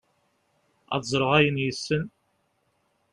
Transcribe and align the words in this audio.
ad 0.95 1.01
ẓreɣ 1.11 1.31
ayen 1.37 1.57
yessen 1.63 2.03